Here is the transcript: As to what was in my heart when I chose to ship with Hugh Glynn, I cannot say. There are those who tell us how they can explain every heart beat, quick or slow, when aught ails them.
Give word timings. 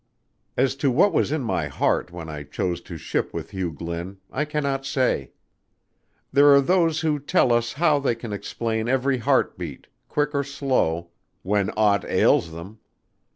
As 0.57 0.75
to 0.77 0.89
what 0.89 1.13
was 1.13 1.31
in 1.31 1.43
my 1.43 1.67
heart 1.67 2.09
when 2.11 2.27
I 2.27 2.41
chose 2.41 2.81
to 2.81 2.97
ship 2.97 3.35
with 3.35 3.51
Hugh 3.51 3.71
Glynn, 3.71 4.17
I 4.31 4.45
cannot 4.45 4.83
say. 4.83 5.29
There 6.33 6.51
are 6.55 6.59
those 6.59 7.01
who 7.01 7.19
tell 7.19 7.53
us 7.53 7.73
how 7.73 7.99
they 7.99 8.15
can 8.15 8.33
explain 8.33 8.87
every 8.89 9.19
heart 9.19 9.59
beat, 9.59 9.85
quick 10.09 10.33
or 10.33 10.43
slow, 10.43 11.11
when 11.43 11.69
aught 11.77 12.03
ails 12.05 12.51
them. 12.51 12.79